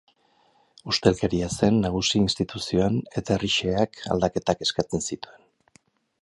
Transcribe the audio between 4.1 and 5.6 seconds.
aldaketak eskatzen zituen.